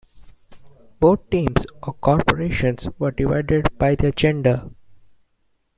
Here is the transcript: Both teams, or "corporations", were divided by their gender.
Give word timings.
Both 0.99 1.29
teams, 1.29 1.67
or 1.83 1.93
"corporations", 1.93 2.89
were 2.97 3.11
divided 3.11 3.77
by 3.77 3.93
their 3.93 4.11
gender. 4.11 4.71